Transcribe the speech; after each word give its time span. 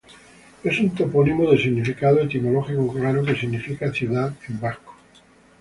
Es 0.63 0.79
un 0.79 0.95
topónimo 0.95 1.51
de 1.51 1.59
significado 1.59 2.21
etimológico 2.21 2.91
claro 2.91 3.23
que 3.23 3.35
significa 3.35 3.91
"ciudad" 3.93 4.33
en 4.49 4.59
vasco. 4.59 4.95